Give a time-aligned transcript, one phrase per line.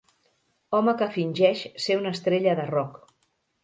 [0.77, 3.03] Home que fingeix ser una estrella de rock.